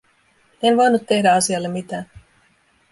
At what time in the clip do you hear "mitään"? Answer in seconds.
1.67-2.09